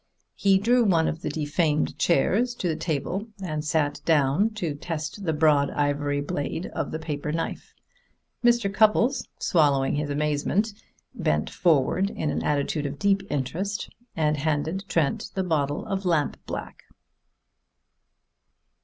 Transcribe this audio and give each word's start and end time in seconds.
He 0.33 0.57
drew 0.57 0.83
one 0.83 1.07
of 1.07 1.21
the 1.21 1.29
defamed 1.29 1.95
chairs 1.99 2.55
to 2.55 2.67
the 2.67 2.75
table 2.75 3.27
and 3.43 3.63
sat 3.63 4.01
down 4.03 4.49
to 4.55 4.73
test 4.73 5.25
the 5.25 5.31
broad 5.31 5.69
ivory 5.69 6.21
blade 6.21 6.65
of 6.73 6.89
the 6.89 6.97
paper 6.97 7.31
knife. 7.31 7.75
Mr. 8.43 8.73
Cupples, 8.73 9.27
swallowing 9.37 9.93
his 9.93 10.09
amazement, 10.09 10.73
bent 11.13 11.51
forward 11.51 12.09
in 12.09 12.31
an 12.31 12.41
attitude 12.41 12.87
of 12.87 12.97
deep 12.97 13.21
interest 13.29 13.91
and 14.15 14.37
handed 14.37 14.85
Trent 14.87 15.29
the 15.35 15.43
bottle 15.43 15.85
of 15.85 16.03
lamp 16.03 16.35
black. 16.47 16.81